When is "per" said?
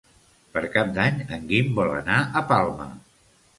0.55-0.63